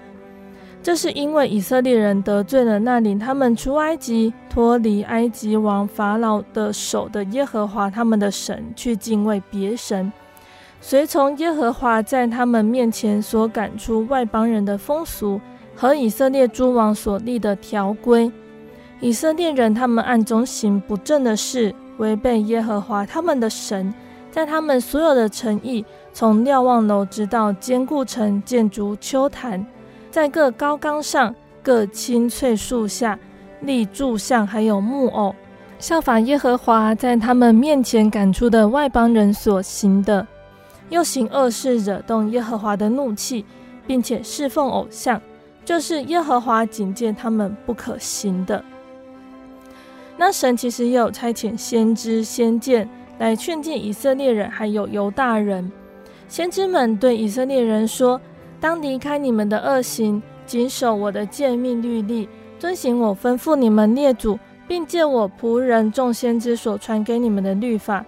[0.82, 10.12] 这是因为以色列人得罪了那领他们出埃及、脱离埃及王法老的手的耶和华他们的神，去敬畏别神，
[10.82, 15.40] 随从耶和华在他们面前所赶出外邦人的风俗
[15.74, 18.30] 和以色列诸王所立的条规。
[19.02, 23.92] 以色列人他们暗中行不正的事，违背耶和华他们的神，
[24.30, 29.66] 在他们所有的诚意，从瞭望楼直到坚固城，建筑秋坛。
[30.08, 31.34] 在各高岗上、
[31.64, 33.18] 各青翠树下
[33.62, 35.34] 立柱像，还有木偶，
[35.80, 40.24] 效法耶和华在他们面前赶出的外邦人所行的，
[40.90, 43.44] 又行恶事，惹动耶和华的怒气，
[43.84, 45.20] 并且侍奉偶像，
[45.64, 48.64] 就是耶和华警戒他们不可行的。
[50.16, 52.88] 那神其实也有差遣先知、先见
[53.18, 55.70] 来劝诫以色列人，还有犹大人。
[56.28, 58.20] 先知们对以色列人说。
[58.60, 62.28] 当离开你们的恶行，谨守我的诫命律例，
[62.60, 64.38] 遵行我吩咐你们列祖，
[64.68, 68.06] 并借我仆人众先知所传给你们的律法，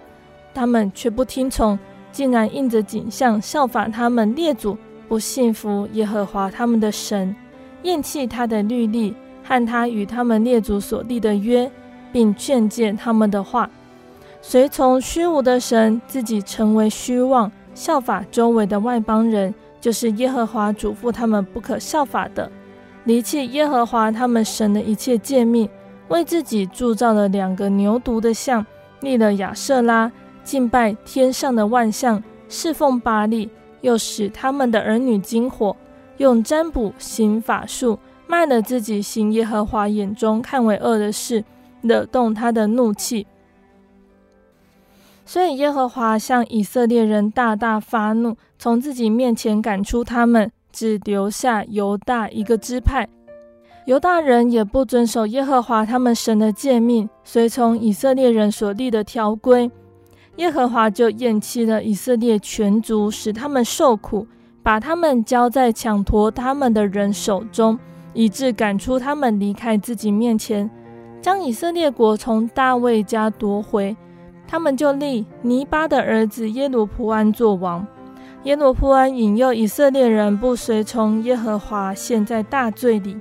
[0.54, 1.76] 他们却不听从，
[2.12, 4.78] 竟然应着景象效法他们列祖，
[5.08, 7.34] 不信服耶和华他们的神，
[7.82, 11.68] 厌弃他的律例和他与他们列祖所立的约，
[12.14, 13.68] 并劝诫他们的话，
[14.40, 19.52] 随从虚无的神，自己成为虚妄，效法周围的外邦人。
[19.80, 22.50] 就是耶和华嘱咐他们不可效法的，
[23.04, 25.68] 离弃耶和华他们神的一切诫命，
[26.08, 28.64] 为自己铸造了两个牛犊的像，
[29.00, 30.10] 立了亚舍拉，
[30.42, 33.50] 敬拜天上的万象，侍奉巴力，
[33.82, 35.76] 又使他们的儿女经火，
[36.16, 41.44] 用占卜行法术，卖了自己行耶和华眼中看为恶的事，
[41.84, 43.26] 惹动他的怒气。
[45.24, 53.08] 所以耶和华向以色列人大大发怒，从自己面前赶出他们，只留下犹大一个支派。
[53.86, 59.70] 犹大人也不遵守耶和华他们神的诫命，随从以色列人所立的条规。
[60.36, 64.26] 耶和华就厌弃了以色列全族，使他们受苦，
[64.62, 67.78] 把他们交在抢夺他们的人手中，
[68.12, 70.68] 以致赶出他们离开自己面前，
[71.24, 73.96] 将以色列国从大卫家夺回。
[74.46, 77.86] 他们就立尼巴的儿子耶罗波安做王。
[78.42, 83.16] 耶罗波安引诱以色列人不随从耶和华，陷在大罪里。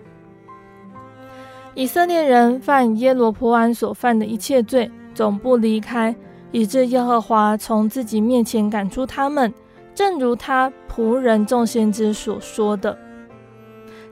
[1.75, 6.13] 以色列人犯耶罗波安所犯的一切罪，总不离开，
[6.51, 9.53] 以致耶和华从自己面前赶出他们，
[9.95, 12.97] 正如他仆人众先知所说的。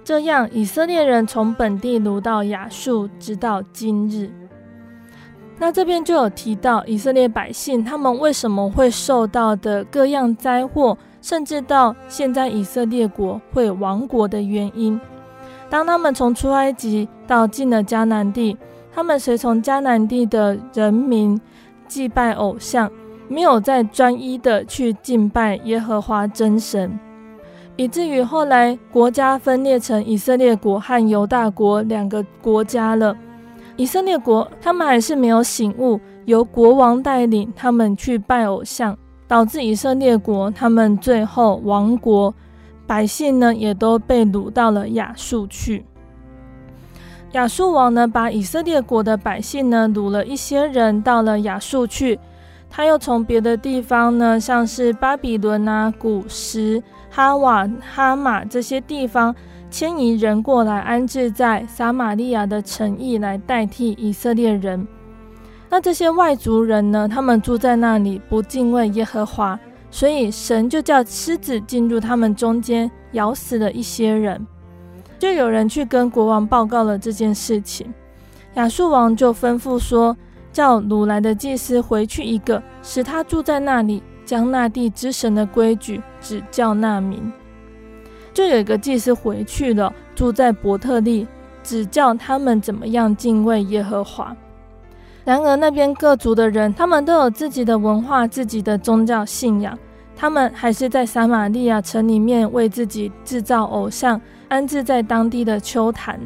[0.03, 4.29] 这样，以色列人从本地掳到亚述，直到今日。
[5.59, 14.99] 那这边就有提到以色列百姓，他们为什么会受到的各样灾祸，甚至到现在以色列国会亡国的原因。
[15.69, 18.57] 当他们从出埃及到进了迦南地，
[18.91, 21.39] 他们随从迦南地的人民
[21.87, 22.91] 祭拜偶像，
[23.27, 26.99] 没有再专一的去敬拜耶和华真神，
[27.75, 33.15] 以至于后来国家分裂成以色列国和犹大国两个国家了。
[33.77, 38.95] 以色列国，他们还是没有醒悟，由国王带领他们去拜偶像，
[39.27, 42.33] 导致以色列国他们最后亡国，
[42.85, 45.85] 百姓呢也都被掳到了亚述去。
[47.31, 52.19] 亚述王呢，把以色列国的百姓呢掳了一些人到了亚述去，
[52.69, 59.35] 他又从别的地方呢，像是巴比伦啊、古实、哈瓦、哈马这些地方。
[59.69, 64.85] 迁移人过来安置在撒玛利亚的城邑，来代替以色列人。
[65.69, 67.07] 那这些外族人呢？
[67.07, 69.57] 他们住在那里，不敬畏耶和华，
[69.89, 74.45] 所以神就叫狮子进入他们中间，咬死了一些人。
[75.17, 77.93] 就有人去跟国王报告了这件事情，
[78.55, 80.17] 亚述王就吩咐说，
[80.51, 87.29] 叫掳来的祭司回去一个，使他住在那里，将那地之神的规矩指教那民。
[88.33, 91.27] 就有一个祭司回去了，住在伯特利，
[91.61, 94.33] 指教他们怎么样敬畏耶和华。
[95.25, 99.77] 然而那边各族的人，他们都有自己的文化、自己的宗教信仰，
[100.15, 106.17] 他们还是在撒玛利亚城里面为自己制造偶像，安置在当地的丘坛。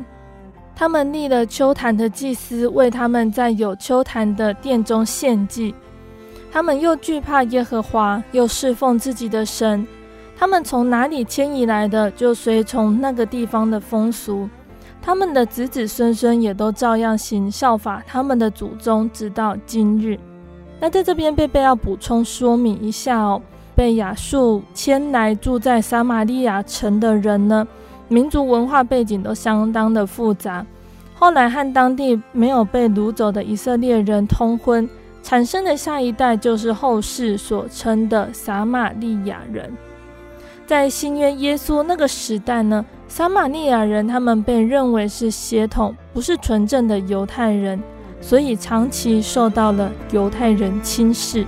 [0.76, 5.74] 他们立了丘坛的祭司，为他们在有丘坛的殿中献祭。
[6.56, 9.86] 他们又惧怕耶和华，又侍奉自己的神。
[10.38, 14.47] 他们从哪里迁移来的，就随从那个地方的风俗。
[15.01, 20.18] 他们的子子孙孙也都照样行，效法他们的祖宗，直到今日。
[20.80, 23.41] 那在这边，贝贝要补充说明一下哦，
[23.76, 27.68] 被亚述迁来住在撒玛利亚城的人呢，
[28.08, 30.66] 民族文化背景都相当的复杂，
[31.16, 34.89] 后来和当地没有被掳走的以色列人通婚，
[35.26, 39.76] 产生的下一代就是后世所称的撒玛利亚人。
[40.67, 47.82] 在新约耶稣那个时代呢，撒玛利亚人他们被认为是血统不是纯正的犹太人，
[48.21, 51.43] 所以长期受到了犹太人轻视。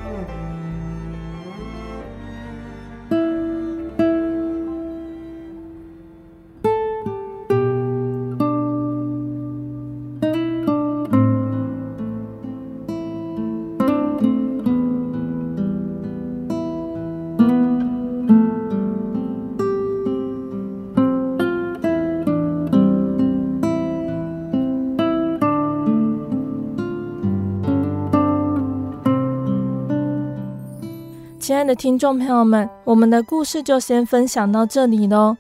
[31.68, 35.36] 的听众朋友们，我们的故事就先分享到这里喽。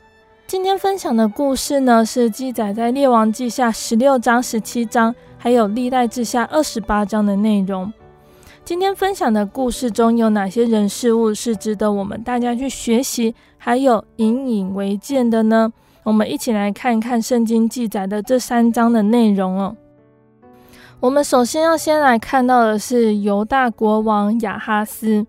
[0.45, 7.91] 今天分享的故事呢，是记载在《列王记下》十六章、十七章，还有《历代志下》二十八章的内容。
[8.65, 15.71] 今天分享的故事中有哪些人事物是值得我们大家去学习，还有引以为鉴的呢？
[16.03, 19.77] 我们一起来看一看圣经记载的这三章的内容哦。
[20.99, 25.25] 我们首先要先来看到的是犹大国王亚哈斯。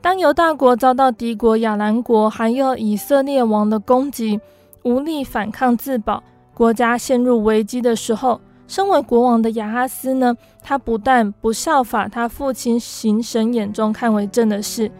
[0.00, 4.40] 当犹大国遭到敌国亚兰国还有以色列王的攻击，
[4.84, 6.22] 无力反抗自保，
[6.54, 14.90] 国家陷入危机的时候，身为国王的亚哈斯呢，他不但不效法他父亲行神眼中看为正的事，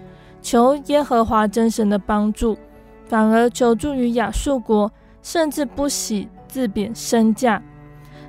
[0.42, 2.58] 求耶和华真神的帮助，
[3.06, 4.90] 反而求助于亚述国，
[5.22, 7.62] 甚至不惜自贬身价。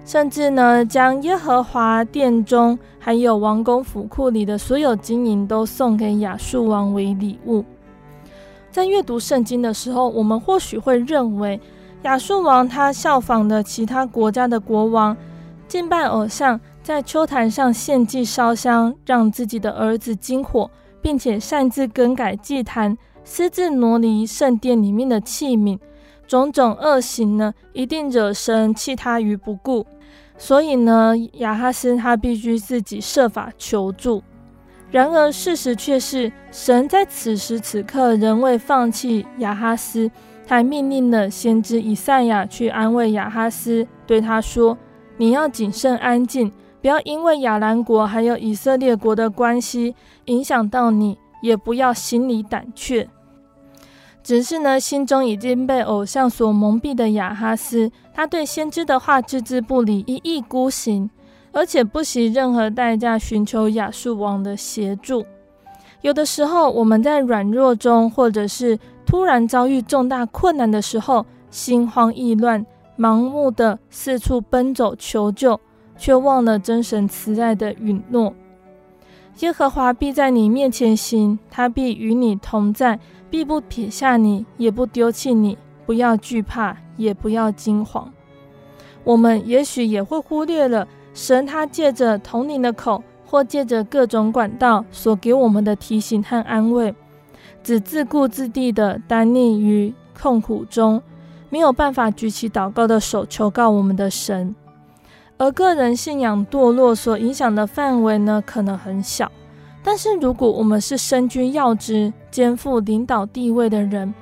[0.09, 7.63] 甚至呢，将耶和华殿中还有王宫府库里的所有金银都送给亚述王为礼物。
[8.71, 11.61] 在阅读圣经的时候，我们或许会认为
[12.01, 15.15] 亚述王他效仿了其他国家的国王，
[15.67, 20.71] 敬拜偶像，在丘坛上献祭烧香，让自己的儿子经火，
[21.03, 25.77] 并且擅自更改祭坛，私自挪离圣殿里面的器皿，
[26.25, 29.85] 种种恶行呢，一定惹神弃他于不顾。
[30.39, 34.23] 所以呢，亚哈斯他必须自己设法求助。
[34.89, 40.09] 然而事实却是，神在此时此刻仍未放弃亚哈斯，
[40.47, 44.75] 还命令了先知以赛亚去安慰亚哈斯，对他说
[45.17, 49.93] ：“你要谨慎安静，不要因为亚兰国还有以色列国的关系
[50.25, 53.07] 影响到你，也不要心里胆怯。”
[54.21, 61.09] 只是呢，心中已经被偶像所蒙蔽的亚哈斯，他对先知的话置之不理，一意孤行，
[61.51, 65.25] 而且不惜任何代价寻求亚述王的协助。
[66.01, 72.65] 有的时候，我们在软弱中，或者是突然遭遇重大困难的时候，心慌意乱，
[72.97, 75.59] 盲目的四处奔走求救，
[75.97, 78.33] 却忘了真神慈爱的允诺。
[79.39, 82.99] 耶和华必在你面前行，他必与你同在。
[83.29, 85.57] 必不撇下你，也不丢弃你。
[85.85, 88.11] 不要惧怕，也不要惊慌。
[89.03, 96.93] 我们也许也会忽略了神，他借着统领的口，或借着各种管道所给我们的提醒和安慰，
[97.63, 101.01] 只自顾自地的耽溺于痛苦中，
[101.49, 104.53] 没有办法举起祷告的手求告我们的神。
[105.37, 109.31] 而个人信仰堕落所影响的范围呢，可能很小。
[109.91, 114.13] 但是，如果我们是身居要职、肩负领导地位的人，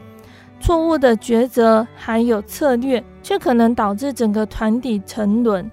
[0.61, 5.69] 错误的抉择还有策略，却可能导致整个团体沉沦。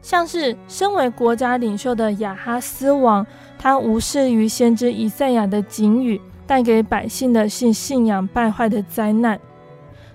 [0.00, 3.26] 像是身为国家领袖的亚哈斯王，
[3.58, 9.38] 他无视于先知以赛亚的警语，带给百姓的信信仰败坏的灾难。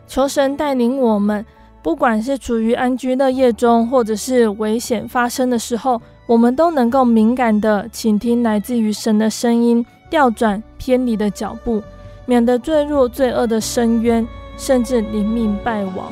[0.07, 1.45] 求神带领我们，
[1.83, 11.83] 不管是处于安居乐业中，或者是危险发生的时候，我们都能够敏感地倾听来自于神的声音，调转偏离的脚步，
[12.25, 16.11] 免得坠入罪恶的深渊，甚至临命败亡。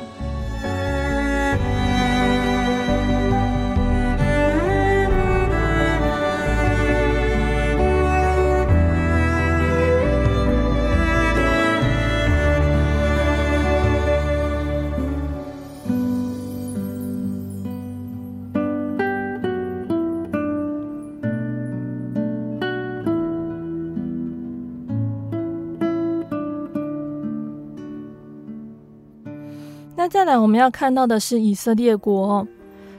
[30.13, 32.47] 再来，我们要看到的是以色列国。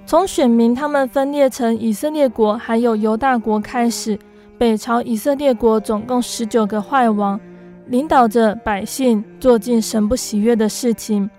[0.04, 4.18] 从选民他们分裂成以色列国还有犹大国开始，
[4.58, 7.38] 北朝以色列国总共十九个坏王，
[7.86, 11.30] 领导着百姓做尽神不喜悦的事情。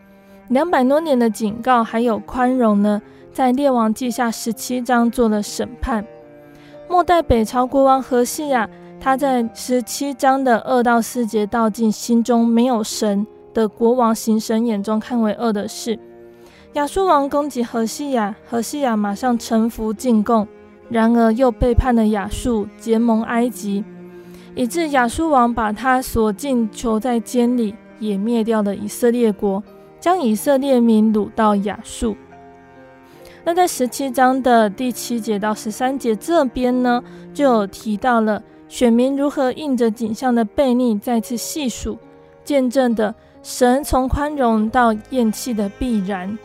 [0.48, 3.02] 两百多年的警告还有宽容呢，
[3.34, 6.06] 在列王记下十七章做了审判。
[6.88, 13.28] 末代北朝国王何西亚，他在十七章的二到四节道尽心中没有神。
[13.56, 15.98] 的国王行神眼中看为恶的事，
[16.74, 20.46] 亚述王攻击何西亚，何西亚马上臣服进贡，
[20.90, 23.84] 然而又背叛了亚述，结盟埃及，
[24.56, 29.64] 以致亚述王把他锁进囚在监里，也灭掉了以色列国，
[30.02, 32.14] 将以色列民掳到亚述。
[33.46, 37.02] 那在十七章的第七节到十三节这边呢，
[37.34, 41.98] 就有提到了选民如何应着景象的悖逆，再次细数
[42.44, 43.16] 见证的。
[43.46, 46.36] 神从宽容到厌弃的必然，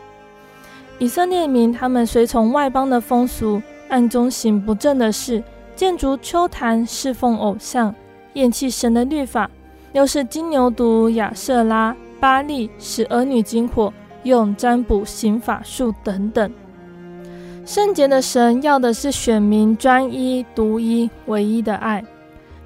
[0.99, 5.43] 以色列民他们随从外邦的风俗，暗中行不正的事，
[5.75, 7.93] 建筑秋坛，侍奉偶像，
[8.33, 9.49] 厌弃神的律法，
[9.93, 13.91] 又是金牛犊、亚舍拉、巴力，使儿女经火，
[14.21, 16.53] 用占卜行法术等等。
[17.65, 22.05] 圣洁的神要的是选民专一、独一、唯一的爱。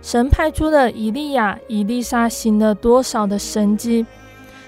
[0.01, 4.05] 神派出了以利亚、以利沙，行了多少的神迹？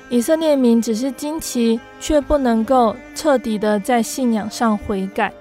[0.10, 5.34] 以色列民只是惊奇，却不能够彻底的在信仰上悔改。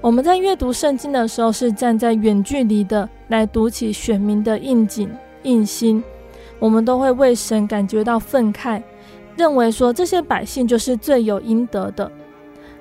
[0.00, 5.10] 我们在阅读圣经的时候，是站在远距离的来读起选民的应景
[5.42, 6.02] 应心，
[6.58, 8.80] 我们都会为神感觉到愤慨，
[9.36, 12.10] 认为说这些百姓就是罪有应得的。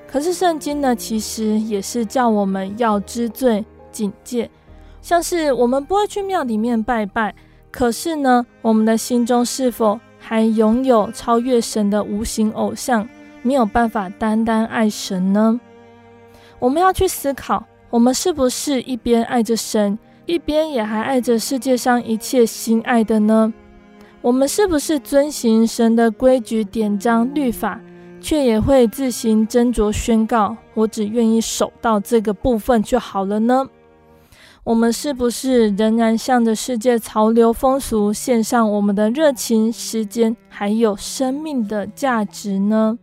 [0.05, 4.47] 可是圣经呢，其实也是叫我们要知罪警戒，
[5.01, 7.33] 像是我们不会去庙里面拜拜，
[7.71, 13.07] 可是呢，我们的心中是否还拥有超越神的无形偶像，
[13.41, 15.59] 没有办法单单爱神呢？
[16.59, 23.53] 我们要去思考，我们是不是一边爱着神，一边也还爱着世界上一切心爱的呢？
[24.21, 27.81] 我们是不是遵行神的规矩、典章、律法，
[28.21, 33.67] 却也会自行斟酌宣告，我只愿意守到这个部分就好了呢？
[34.63, 42.97] 我们是不是仍然向着世界潮流风俗献上我们的热情、时间，还有生命的价值呢？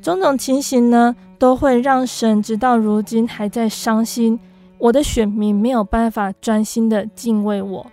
[0.00, 4.40] 种种情形呢，都会让神直到如今还在伤心。
[4.78, 7.86] 我的选民没有办法专心的敬畏我。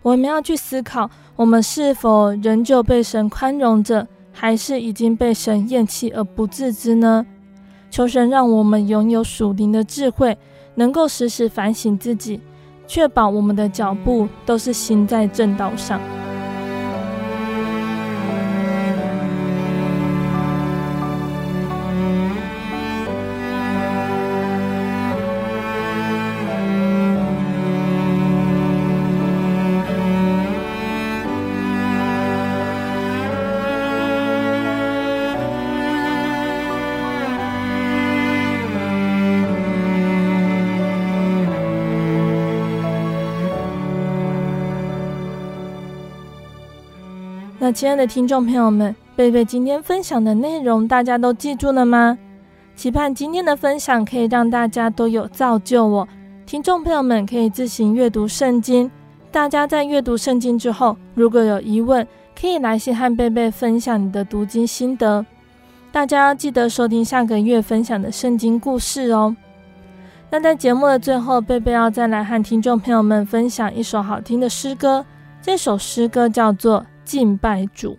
[0.00, 7.26] 我们要去思考，我们是否仍旧被神宽容着，还是已经被神厌弃而不自知呢？
[7.90, 10.38] 求神让我们拥有属灵的智慧。
[10.74, 12.40] 能够时时反省自己，
[12.86, 16.00] 确保我们的脚步都是行在正道上。
[47.74, 52.16] 亲爱的听众朋友们，贝贝今天分享的内容大家都记住了吗？
[52.76, 56.06] 期盼今天的分享可以让大家都有造就哦。
[56.46, 58.88] 听众朋友们可以自行阅读圣经。
[59.32, 62.06] 大家在阅读圣经之后，如果有疑问，
[62.40, 65.26] 可以来信和贝贝分享你的读经心得。
[65.90, 69.34] 大家要记得收听下个月分享的圣经故事哦。
[70.30, 75.04] 那在节目的最后，贝贝要再来和听众朋友们分享一首好听的诗歌。
[75.42, 76.86] 这首诗歌叫做。
[77.04, 77.98] 敬拜主。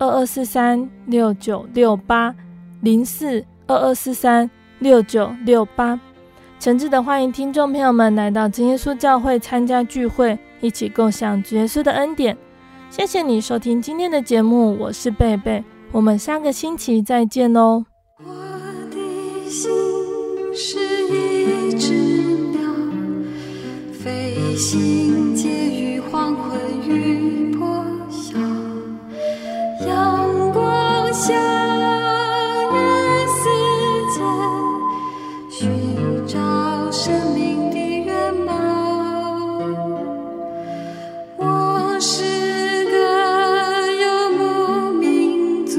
[0.00, 2.34] 二二四三六九六八
[2.80, 4.50] 零四二二四三。
[4.80, 6.00] 六九六八，
[6.58, 12.34] 诚挚的欢迎听众朋友们来到真耶稣教会参加聚会，一起共享主耶稣的恩典。
[12.88, 17.84] 谢谢你收听今天的节目，我是贝贝，我们下个星期再见喽。
[18.24, 18.32] 我
[18.90, 19.70] 的心
[20.54, 20.78] 是
[21.12, 21.92] 一只
[22.52, 22.62] 鸟，
[23.92, 26.58] 飞行介于黄昏
[31.20, 32.78] 小人
[33.28, 33.44] 世
[34.14, 34.18] 界，
[35.50, 36.38] 寻找
[36.90, 38.48] 生命的愿望。
[41.36, 42.96] 我是个
[44.00, 45.78] 游牧民族，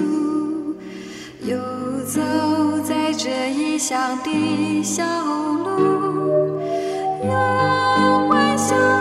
[1.42, 1.58] 游
[2.06, 2.22] 走
[2.84, 6.62] 在这异乡的小路，
[7.24, 9.01] 那微笑。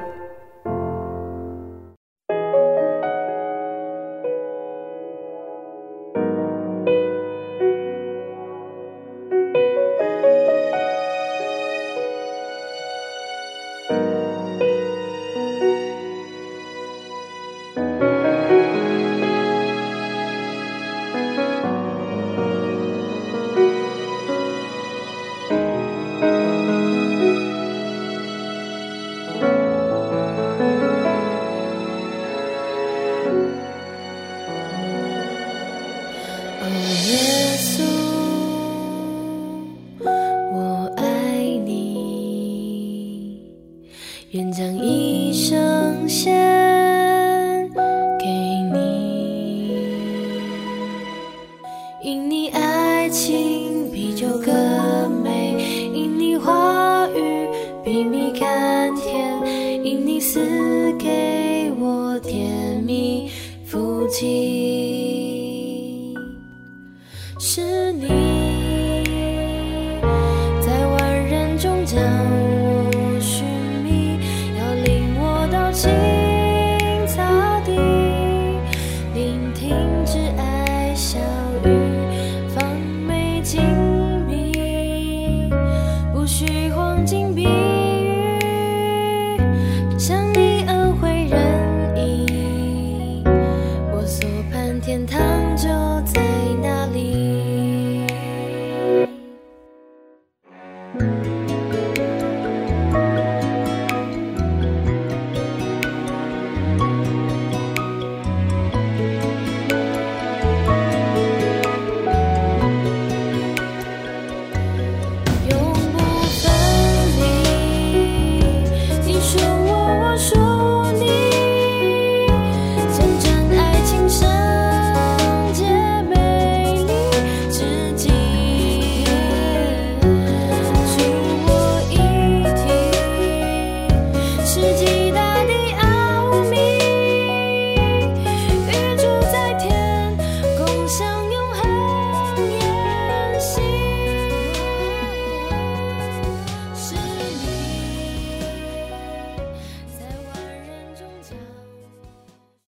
[64.21, 64.50] she